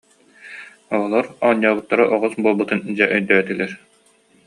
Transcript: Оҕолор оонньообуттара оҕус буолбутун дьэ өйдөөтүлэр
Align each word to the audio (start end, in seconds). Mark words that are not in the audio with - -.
Оҕолор 0.93 1.25
оонньообуттара 1.45 2.05
оҕус 2.13 2.33
буолбутун 2.41 2.79
дьэ 2.97 3.05
өйдөөтүлэр 3.15 3.71